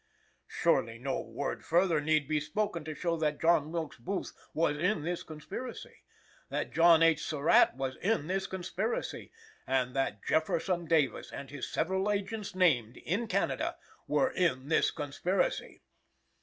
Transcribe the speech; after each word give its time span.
"Surely 0.47 0.97
no 0.97 1.19
word 1.21 1.63
further 1.63 2.01
need 2.01 2.27
be 2.27 2.39
spoken 2.39 2.83
to 2.83 2.95
show 2.95 3.15
that 3.17 3.39
John 3.39 3.71
Wilkes 3.71 3.99
Booth 3.99 4.33
was 4.51 4.75
in 4.75 5.03
this 5.03 5.21
conspiracy; 5.21 5.97
that 6.49 6.73
John 6.73 7.03
H. 7.03 7.23
Surratt 7.23 7.75
was 7.75 7.97
in 7.97 8.25
this 8.25 8.47
conspiracy; 8.47 9.31
and 9.67 9.95
that 9.95 10.25
Jefferson 10.25 10.85
Davis, 10.87 11.31
and 11.31 11.51
his 11.51 11.69
several 11.71 12.09
agents 12.09 12.55
named, 12.55 12.97
in 12.97 13.27
Canada, 13.27 13.77
were 14.07 14.31
in 14.31 14.69
this 14.69 14.89
conspiracy. 14.89 15.83